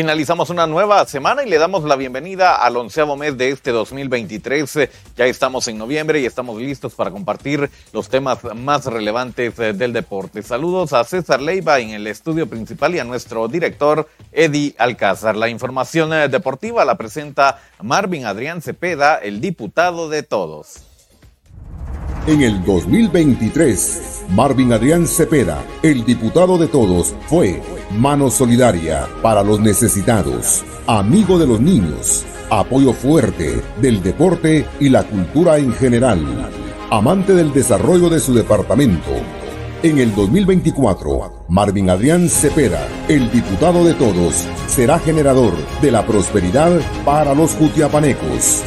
[0.00, 4.88] Finalizamos una nueva semana y le damos la bienvenida al onceavo mes de este 2023.
[5.14, 9.92] Ya estamos en noviembre y estamos listos para compartir los temas más relevantes eh, del
[9.92, 10.42] deporte.
[10.42, 15.36] Saludos a César Leiva en el estudio principal y a nuestro director Eddie Alcázar.
[15.36, 20.89] La información eh, deportiva la presenta Marvin Adrián Cepeda, el diputado de todos.
[22.30, 29.58] En el 2023, Marvin Adrián Cepeda, el diputado de todos, fue mano solidaria para los
[29.58, 36.24] necesitados, amigo de los niños, apoyo fuerte del deporte y la cultura en general,
[36.88, 39.10] amante del desarrollo de su departamento.
[39.82, 46.80] En el 2024, Marvin Adrián Cepeda, el diputado de todos, será generador de la prosperidad
[47.04, 48.62] para los jutiapanecos.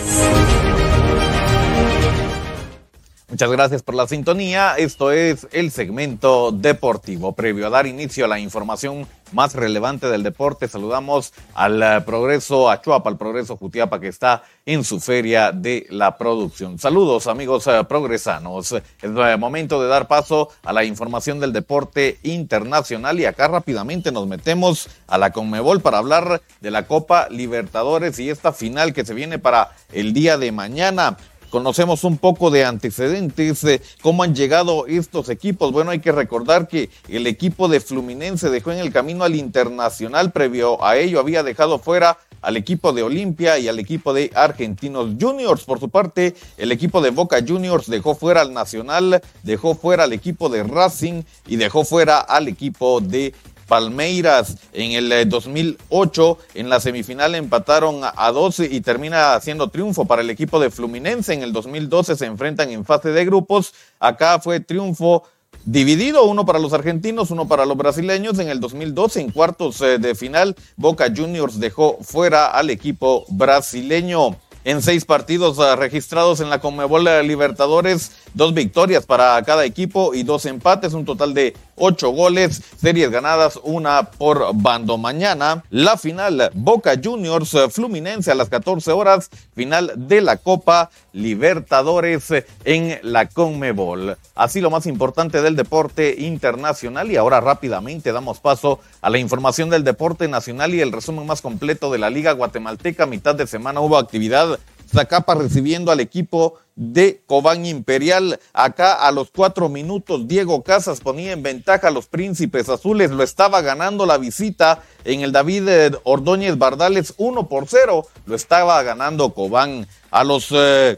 [3.34, 4.76] Muchas gracias por la sintonía.
[4.78, 7.34] Esto es el segmento deportivo.
[7.34, 12.70] Previo a dar inicio a la información más relevante del deporte, saludamos al eh, Progreso
[12.70, 16.80] Achuapa, al Progreso Jutiapa que está en su feria de la producción.
[16.80, 18.72] Saludos amigos eh, progresanos.
[18.72, 24.12] Es el momento de dar paso a la información del deporte internacional y acá rápidamente
[24.12, 29.06] nos metemos a la Conmebol para hablar de la Copa Libertadores y esta final que
[29.06, 31.18] se viene para el día de mañana
[31.54, 35.72] conocemos un poco de antecedentes, de cómo han llegado estos equipos.
[35.72, 40.32] Bueno, hay que recordar que el equipo de Fluminense dejó en el camino al Internacional,
[40.32, 45.12] previo a ello había dejado fuera al equipo de Olimpia y al equipo de Argentinos
[45.22, 45.64] Juniors.
[45.64, 50.14] Por su parte, el equipo de Boca Juniors dejó fuera al Nacional, dejó fuera al
[50.14, 53.36] equipo de Racing y dejó fuera al equipo de
[53.68, 60.06] Palmeiras en el 2008 eh, en la semifinal empataron a 12 y termina siendo triunfo
[60.06, 61.34] para el equipo de Fluminense.
[61.34, 63.74] En el 2012 se enfrentan en fase de grupos.
[64.00, 65.24] Acá fue triunfo
[65.66, 68.40] dividido, uno para los argentinos, uno para los brasileños.
[68.40, 74.38] En el 2012, en cuartos eh, de final, Boca Juniors dejó fuera al equipo brasileño
[74.66, 80.24] en seis partidos ah, registrados en la Conmebol Libertadores, dos victorias para cada equipo y
[80.24, 84.98] dos empates, un total de ocho goles, series ganadas, una por bando.
[84.98, 92.32] Mañana, la final, Boca Juniors Fluminense a las 14 horas, final de la Copa Libertadores
[92.66, 94.18] en la Conmebol.
[94.36, 99.70] Así lo más importante del deporte internacional y ahora rápidamente damos paso a la información
[99.70, 103.06] del deporte nacional y el resumen más completo de la Liga Guatemalteca.
[103.06, 104.60] mitad de semana hubo actividad
[104.94, 108.40] Zacapa recibiendo al equipo de Cobán Imperial.
[108.54, 113.12] Acá a los cuatro minutos Diego Casas ponía en ventaja a los príncipes azules.
[113.12, 118.06] Lo estaba ganando la visita en el David Ordóñez Bardales 1 por 0.
[118.26, 119.88] Lo estaba ganando Cobán.
[120.12, 120.54] A los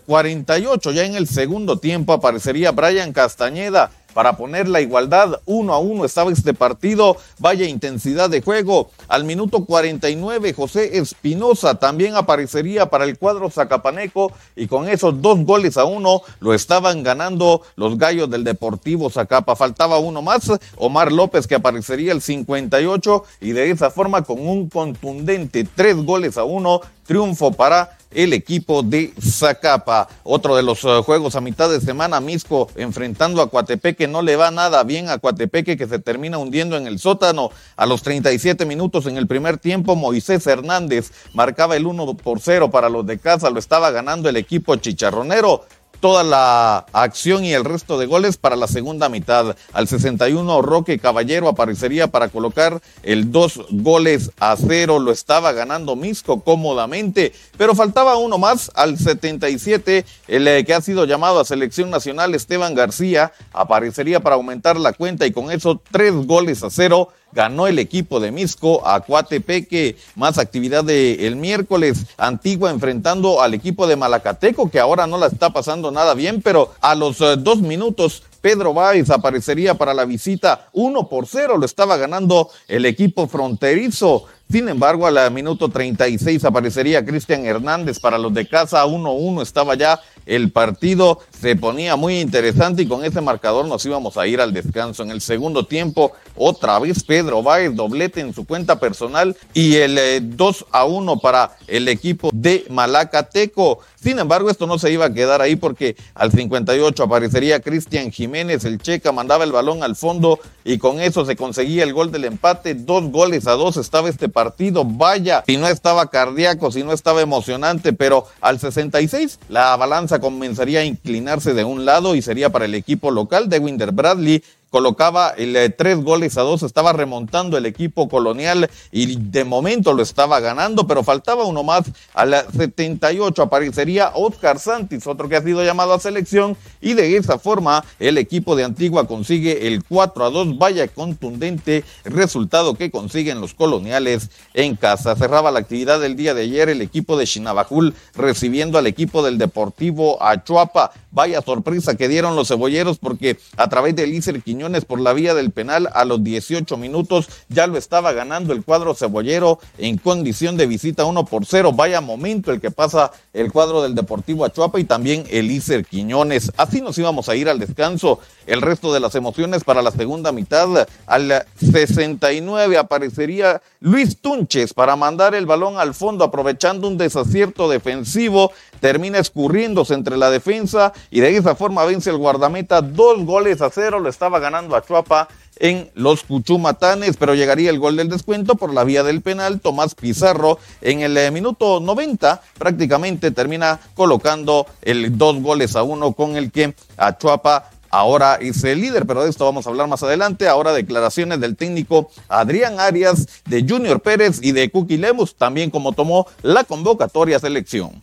[0.06, 5.74] 48 eh, ya en el segundo tiempo aparecería Brian Castañeda para poner la igualdad uno
[5.74, 7.18] a uno estaba este partido.
[7.38, 8.90] Vaya intensidad de juego.
[9.10, 15.40] Al minuto 49, José Espinosa también aparecería para el cuadro Zacapaneco y con esos dos
[15.40, 19.58] goles a uno lo estaban ganando los gallos del Deportivo Zacapa.
[19.58, 24.70] Faltaba uno más, Omar López que aparecería el 58 y de esa forma con un
[24.70, 30.08] contundente tres goles a uno, triunfo para el equipo de Zacapa.
[30.24, 34.36] Otro de los eh, juegos a mitad de semana, Misco enfrentando a Coatepeque, no le
[34.36, 37.52] va nada bien a Coatepeque que se termina hundiendo en el sótano.
[37.76, 42.72] A los 37 minutos en el primer tiempo, Moisés Hernández marcaba el 1 por 0
[42.72, 45.66] para los de casa, lo estaba ganando el equipo chicharronero
[46.06, 49.56] toda la acción y el resto de goles para la segunda mitad.
[49.74, 55.00] Al 61 Roque Caballero aparecería para colocar el dos goles a cero.
[55.00, 58.70] Lo estaba ganando Misco cómodamente, pero faltaba uno más.
[58.76, 64.36] Al 77 el eh, que ha sido llamado a selección nacional Esteban García aparecería para
[64.36, 68.88] aumentar la cuenta y con eso tres goles a cero ganó el equipo de Misco
[68.88, 69.98] a Cuatepeque.
[70.16, 72.06] Más actividad de el miércoles.
[72.18, 76.74] Antigua enfrentando al equipo de Malacateco, que ahora no la está pasando nada bien, pero
[76.82, 81.66] a los eh, dos minutos Pedro Báez aparecería para la visita uno por cero, lo
[81.66, 84.26] estaba ganando el equipo fronterizo.
[84.50, 89.42] Sin embargo, al minuto 36 aparecería Cristian Hernández para los de casa 1-1.
[89.42, 94.28] Estaba ya el partido, se ponía muy interesante y con ese marcador nos íbamos a
[94.28, 95.04] ir al descanso.
[95.04, 100.36] En el segundo tiempo, otra vez Pedro Báez, doblete en su cuenta personal y el
[100.36, 103.80] 2 eh, a 1 para el equipo de Malacateco.
[104.02, 108.66] Sin embargo, esto no se iba a quedar ahí porque al 58 aparecería Cristian Jiménez,
[108.66, 112.26] el checa mandaba el balón al fondo y con eso se conseguía el gol del
[112.26, 112.74] empate.
[112.76, 114.84] Dos goles a dos estaba este partido.
[114.84, 120.82] Vaya, si no estaba cardíaco, si no estaba emocionante, pero al 66 la balanza comenzaría
[120.82, 125.30] a inclinarse de un lado y sería para el equipo local de Winder Bradley colocaba
[125.38, 130.04] el eh, tres goles a dos, estaba remontando el equipo colonial y de momento lo
[130.04, 135.42] estaba ganando, pero faltaba uno más a la 78, aparecería Oscar Santis, otro que ha
[135.42, 140.26] sido llamado a selección y de esa forma el equipo de Antigua consigue el 4
[140.26, 145.16] a 2, vaya contundente resultado que consiguen los coloniales en casa.
[145.16, 149.38] Cerraba la actividad del día de ayer el equipo de Chinabajul recibiendo al equipo del
[149.38, 150.92] Deportivo Achuapa.
[151.16, 155.34] Vaya sorpresa que dieron los cebolleros porque a través de Lícer Quiñones por la vía
[155.34, 160.58] del penal a los 18 minutos ya lo estaba ganando el cuadro cebollero en condición
[160.58, 161.72] de visita 1 por 0.
[161.74, 165.56] Vaya momento el que pasa el cuadro del Deportivo Achuapa y también el
[165.90, 166.52] Quiñones.
[166.58, 168.20] Así nos íbamos a ir al descanso.
[168.46, 170.88] El resto de las emociones para la segunda mitad.
[171.06, 178.52] Al 69 aparecería Luis Tunches para mandar el balón al fondo aprovechando un desacierto defensivo.
[178.80, 183.70] Termina escurriéndose entre la defensa y de esa forma vence el guardameta dos goles a
[183.70, 184.00] cero.
[184.00, 185.28] Lo estaba ganando a Chuapa
[185.58, 189.62] en los Cuchumatanes, pero llegaría el gol del descuento por la vía del penal.
[189.62, 196.14] Tomás Pizarro en el eh, minuto 90 prácticamente termina colocando el dos goles a uno
[196.14, 200.04] con el que Achuapa ahora es el líder, pero de esto vamos a hablar más
[200.04, 200.48] adelante.
[200.48, 205.94] Ahora declaraciones del técnico Adrián Arias, de Junior Pérez y de Cookie Lemus, también como
[205.94, 208.02] tomó la convocatoria selección.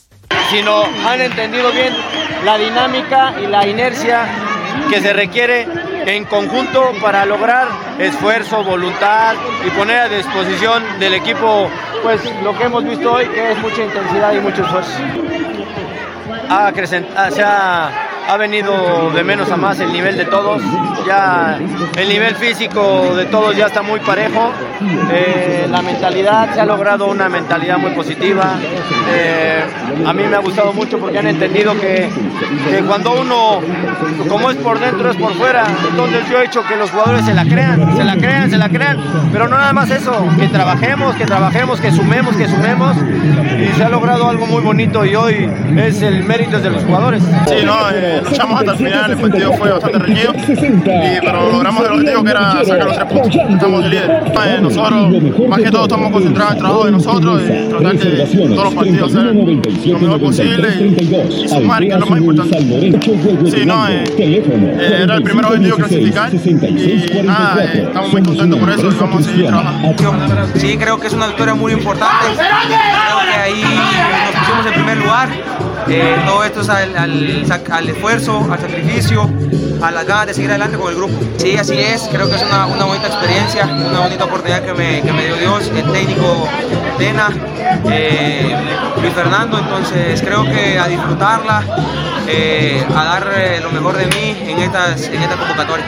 [0.51, 1.95] Si no han entendido bien
[2.45, 4.27] la dinámica y la inercia
[4.91, 5.67] que se requiere
[6.07, 7.69] en conjunto para lograr
[7.99, 9.35] esfuerzo, voluntad
[9.67, 11.69] y poner a disposición del equipo
[12.03, 14.91] pues lo que hemos visto hoy que es mucha intensidad y mucho esfuerzo.
[18.29, 20.63] Ha venido de menos a más el nivel de todos.
[21.07, 21.59] Ya
[21.97, 24.53] el nivel físico de todos ya está muy parejo.
[25.13, 28.55] Eh, la mentalidad, se ha logrado una mentalidad muy positiva.
[29.11, 29.63] Eh,
[30.07, 32.09] a mí me ha gustado mucho porque han entendido que,
[32.87, 33.61] cuando uno,
[34.29, 35.65] como es por dentro, es por fuera.
[35.91, 38.69] Entonces yo he hecho que los jugadores se la crean, se la crean, se la
[38.69, 38.99] crean.
[39.33, 42.97] Pero no nada más eso, que trabajemos, que trabajemos, que sumemos, que sumemos.
[42.97, 47.23] Y se ha logrado algo muy bonito y hoy es el mérito de los jugadores.
[47.47, 50.33] Sí, no, eh, luchamos hasta el final, el partido fue bastante reñido,
[50.93, 53.37] y, pero logramos el objetivo que era sacar los tres puntos.
[53.51, 54.11] Estamos de líder.
[54.45, 58.27] Eh, nosotros, más que todo, estamos concentrados en el trabajo de nosotros y tratar de
[58.55, 60.69] todos los partidos hacer lo mejor posible
[61.45, 62.59] y, sumar, que es lo más importante.
[63.51, 68.71] Sí, no, eh, eh, era el primer objetivo clasificar y eh, estamos muy contentos por
[68.71, 69.95] eso y vamos a seguir trabajando.
[70.57, 72.27] Sí, creo que es una victoria muy importante.
[72.35, 75.29] Creo que ahí nos pusimos en primer lugar.
[75.89, 79.29] Eh, todo esto es al, al, esfuerzo, al sacrificio,
[79.83, 81.15] a las ganas de seguir adelante con el grupo.
[81.37, 85.03] Sí, así es, creo que es una, una bonita experiencia, una bonita oportunidad que me,
[85.03, 86.49] que me dio Dios, el técnico
[86.99, 87.31] Tena,
[87.91, 88.57] eh,
[89.01, 91.63] Luis Fernando, entonces creo que a disfrutarla,
[92.29, 95.87] eh, a dar lo mejor de mí en, estas, en esta convocatoria.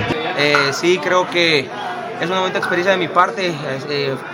[0.73, 1.69] sí, creo que
[2.20, 3.55] es una bonita experiencia de mi parte,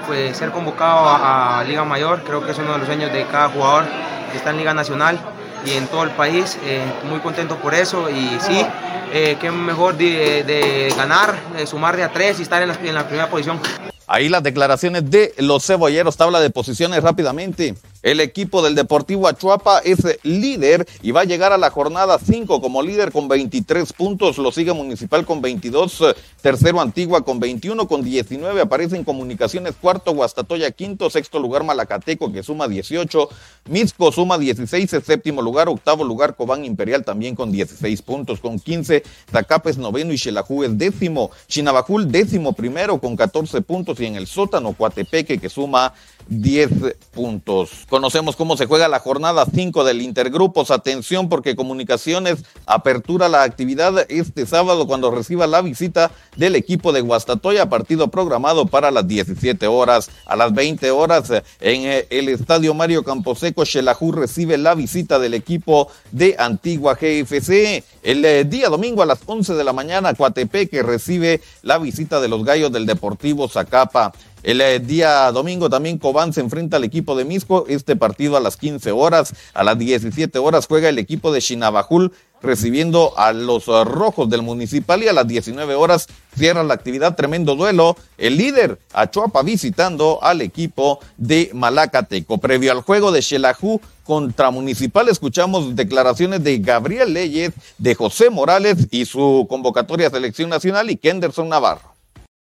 [0.06, 3.26] pues, ser convocado a, a, Liga Mayor, creo que es uno de los sueños de
[3.26, 3.84] cada jugador
[4.30, 5.18] que está en Liga Nacional
[5.64, 6.58] y en todo el país.
[6.64, 8.64] Eh, muy contento por eso y sí,
[9.12, 12.94] eh, qué mejor de, ganar, de sumar de a tres y estar en la, en
[12.94, 13.60] la primera posición.
[14.06, 17.74] Ahí las declaraciones de los cebolleros, tabla de posiciones rápidamente.
[18.02, 22.62] El equipo del Deportivo Achuapa es líder y va a llegar a la jornada 5
[22.62, 24.38] como líder con 23 puntos.
[24.38, 30.70] Lo sigue Municipal con 22, tercero Antigua con 21, con 19 aparecen Comunicaciones cuarto, Guastatoya
[30.70, 33.28] quinto, sexto lugar Malacateco que suma 18,
[33.68, 39.02] Misco suma 16, séptimo lugar, octavo lugar Cobán Imperial también con 16 puntos, con 15,
[39.30, 44.26] Zacapes noveno y Xelajú es décimo, Chinabajul décimo primero con 14 puntos y en el
[44.26, 45.92] sótano Coatepeque que suma
[46.28, 46.70] 10
[47.12, 47.70] puntos.
[47.88, 50.70] Conocemos cómo se juega la jornada 5 del Intergrupos.
[50.70, 57.00] Atención porque Comunicaciones apertura la actividad este sábado cuando reciba la visita del equipo de
[57.00, 60.10] Guastatoya, partido programado para las 17 horas.
[60.26, 65.34] A las 20 horas en eh, el estadio Mario Camposeco, Xelajú recibe la visita del
[65.34, 67.84] equipo de Antigua GFC.
[68.02, 72.28] El eh, día domingo a las 11 de la mañana, Coatepeque recibe la visita de
[72.28, 74.12] los gallos del Deportivo Zacapa.
[74.42, 77.66] El eh, día domingo también Cobán se enfrenta al equipo de Misco.
[77.68, 79.34] Este partido a las 15 horas.
[79.52, 84.40] A las 17 horas juega el equipo de Chinabajul recibiendo a los eh, rojos del
[84.40, 86.06] municipal y a las 19 horas
[86.36, 87.16] cierra la actividad.
[87.16, 87.96] Tremendo duelo.
[88.16, 92.38] El líder Achuapa visitando al equipo de Malacateco.
[92.38, 98.88] Previo al juego de Xelajú contra Municipal escuchamos declaraciones de Gabriel Leyes, de José Morales
[98.90, 101.89] y su convocatoria a selección nacional y Kenderson Navarro.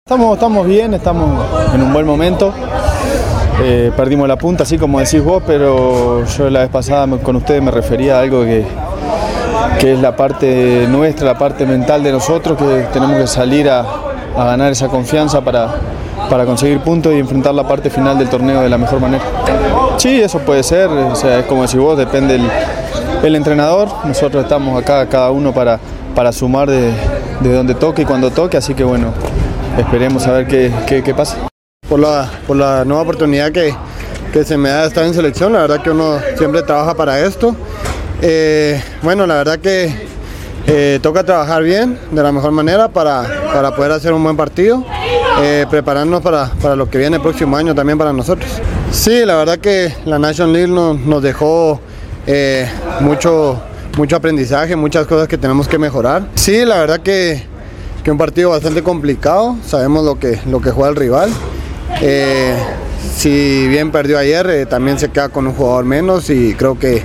[0.09, 1.29] Estamos, estamos bien, estamos
[1.75, 2.55] en un buen momento.
[3.61, 7.61] Eh, perdimos la punta, así como decís vos, pero yo la vez pasada con ustedes
[7.61, 8.65] me refería a algo que,
[9.81, 13.81] que es la parte nuestra, la parte mental de nosotros, que tenemos que salir a,
[13.81, 15.75] a ganar esa confianza para,
[16.31, 19.25] para conseguir puntos y enfrentar la parte final del torneo de la mejor manera.
[19.97, 22.49] Sí, eso puede ser, o sea, es como decir vos, depende el,
[23.25, 25.81] el entrenador, nosotros estamos acá cada uno para,
[26.15, 26.93] para sumar de,
[27.41, 29.09] de donde toque y cuando toque, así que bueno,
[29.78, 31.37] esperemos a ver qué, qué, qué pasa.
[31.88, 33.75] Por la, por la nueva oportunidad que,
[34.33, 37.21] que se me da de estar en selección, la verdad que uno siempre trabaja para
[37.21, 37.54] esto.
[38.23, 39.95] Eh, bueno, la verdad que
[40.66, 44.85] eh, toca trabajar bien, de la mejor manera, para, para poder hacer un buen partido,
[45.40, 48.50] eh, prepararnos para, para, lo que viene el próximo año también para nosotros.
[48.90, 51.80] Sí, la verdad que la National League nos, nos dejó
[52.26, 52.68] eh,
[53.00, 53.61] mucho,
[53.97, 56.26] mucho aprendizaje, muchas cosas que tenemos que mejorar.
[56.35, 57.45] Sí, la verdad que,
[58.07, 61.29] que un partido bastante complicado, sabemos lo que, lo que juega el rival.
[62.01, 62.55] Eh,
[63.13, 67.03] si bien perdió ayer, eh, también se queda con un jugador menos y creo que,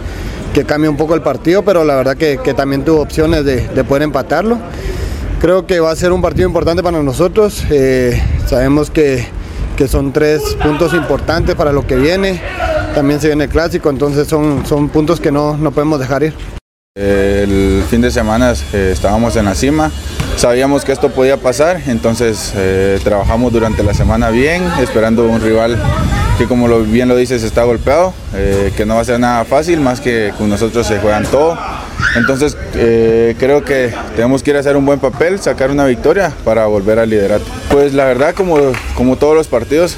[0.53, 3.83] que cambia un poco el partido, pero la verdad que, también tuvo opciones de, de,
[3.83, 4.59] poder empatarlo.
[5.39, 7.63] Creo que va a ser un partido importante para nosotros.
[7.71, 9.25] Eh, sabemos que,
[9.77, 12.39] que, son tres puntos importantes para lo que viene.
[12.93, 16.60] También se viene el clásico, entonces son, son puntos que no, no podemos dejar ir.
[16.93, 19.89] El fin de semana eh, estábamos en la cima,
[20.35, 25.81] sabíamos que esto podía pasar, entonces eh, trabajamos durante la semana bien, esperando un rival
[26.37, 29.79] que como bien lo dices está golpeado, eh, que no va a ser nada fácil,
[29.79, 31.57] más que con nosotros se juegan todo.
[32.17, 36.65] Entonces creo que tenemos que ir a hacer un buen papel, sacar una victoria para
[36.65, 37.45] volver al liderato.
[37.69, 38.57] Pues la verdad como,
[38.95, 39.97] como todos los partidos,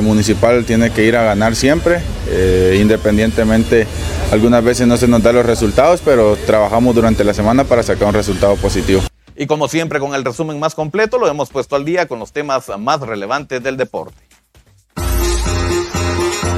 [0.00, 2.00] Municipal tiene que ir a ganar siempre,
[2.80, 3.86] independientemente
[4.30, 8.08] algunas veces no se nos dan los resultados, pero trabajamos durante la semana para sacar
[8.08, 9.02] un resultado positivo.
[9.36, 12.32] Y como siempre con el resumen más completo lo hemos puesto al día con los
[12.32, 14.29] temas más relevantes del deporte.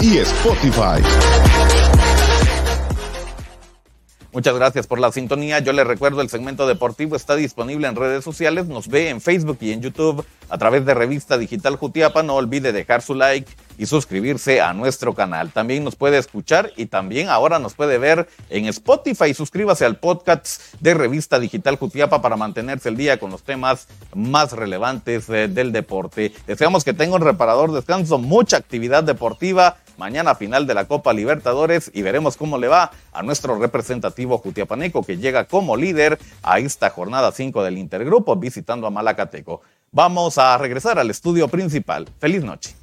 [0.00, 1.89] y Spotify.
[4.32, 5.58] Muchas gracias por la sintonía.
[5.58, 8.66] Yo les recuerdo el segmento deportivo está disponible en redes sociales.
[8.66, 12.22] Nos ve en Facebook y en YouTube a través de Revista Digital Jutiapa.
[12.22, 15.50] No olvide dejar su like y suscribirse a nuestro canal.
[15.50, 19.34] También nos puede escuchar y también ahora nos puede ver en Spotify.
[19.34, 24.52] Suscríbase al podcast de Revista Digital Jutiapa para mantenerse el día con los temas más
[24.52, 26.32] relevantes eh, del deporte.
[26.46, 29.78] Deseamos que tenga un reparador descanso, mucha actividad deportiva.
[30.00, 35.02] Mañana final de la Copa Libertadores y veremos cómo le va a nuestro representativo Jutiapaneco
[35.02, 39.60] que llega como líder a esta jornada 5 del Intergrupo visitando a Malacateco.
[39.92, 42.08] Vamos a regresar al estudio principal.
[42.18, 42.79] Feliz noche.